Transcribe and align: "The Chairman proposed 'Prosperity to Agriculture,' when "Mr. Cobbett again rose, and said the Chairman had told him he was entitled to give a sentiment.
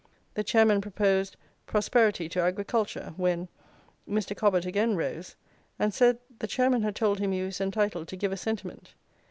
"The 0.33 0.43
Chairman 0.43 0.81
proposed 0.81 1.37
'Prosperity 1.67 2.27
to 2.29 2.39
Agriculture,' 2.41 3.13
when 3.17 3.49
"Mr. 4.09 4.35
Cobbett 4.35 4.65
again 4.65 4.95
rose, 4.95 5.35
and 5.77 5.93
said 5.93 6.17
the 6.39 6.47
Chairman 6.47 6.81
had 6.81 6.95
told 6.95 7.19
him 7.19 7.31
he 7.31 7.43
was 7.43 7.61
entitled 7.61 8.07
to 8.07 8.15
give 8.17 8.31
a 8.31 8.37
sentiment. 8.37 8.95